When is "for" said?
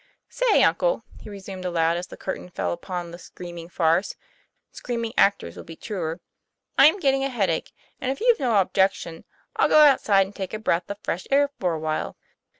11.59-11.75